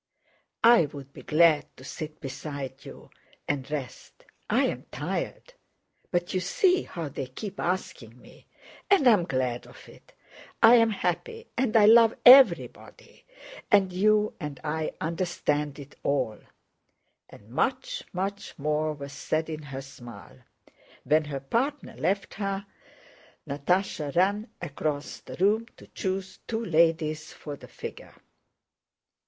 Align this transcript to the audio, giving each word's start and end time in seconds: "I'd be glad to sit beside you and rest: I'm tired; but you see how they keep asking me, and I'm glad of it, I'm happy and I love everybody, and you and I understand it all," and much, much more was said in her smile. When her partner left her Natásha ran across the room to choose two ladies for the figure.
"I'd 0.63 1.13
be 1.13 1.21
glad 1.21 1.67
to 1.77 1.83
sit 1.83 2.19
beside 2.19 2.85
you 2.85 3.11
and 3.47 3.69
rest: 3.69 4.25
I'm 4.49 4.87
tired; 4.91 5.53
but 6.09 6.33
you 6.33 6.39
see 6.39 6.81
how 6.85 7.07
they 7.07 7.27
keep 7.27 7.59
asking 7.59 8.19
me, 8.19 8.47
and 8.89 9.07
I'm 9.07 9.25
glad 9.25 9.67
of 9.67 9.87
it, 9.87 10.13
I'm 10.63 10.89
happy 10.89 11.49
and 11.55 11.77
I 11.77 11.85
love 11.85 12.15
everybody, 12.25 13.27
and 13.69 13.93
you 13.93 14.33
and 14.39 14.59
I 14.63 14.93
understand 14.99 15.77
it 15.77 15.93
all," 16.01 16.39
and 17.29 17.49
much, 17.49 18.01
much 18.11 18.57
more 18.57 18.93
was 18.93 19.13
said 19.13 19.51
in 19.51 19.61
her 19.61 19.81
smile. 19.83 20.39
When 21.03 21.25
her 21.25 21.39
partner 21.41 21.93
left 21.95 22.33
her 22.33 22.65
Natásha 23.47 24.15
ran 24.15 24.49
across 24.59 25.19
the 25.19 25.35
room 25.35 25.67
to 25.77 25.85
choose 25.85 26.39
two 26.47 26.65
ladies 26.65 27.33
for 27.33 27.55
the 27.55 27.67
figure. 27.67 28.15